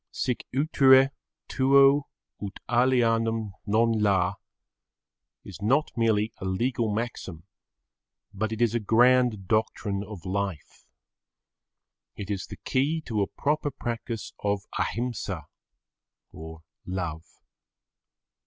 [0.09, 1.11] Sic utere
[1.47, 2.07] tuo
[2.41, 4.33] ut alienum non la
[5.43, 7.43] is not merely a legal maxim,
[8.33, 10.87] but it is a grand doctrine of life.
[12.15, 15.45] It is the key to a proper practice of Ahimsa
[16.31, 17.43] or love.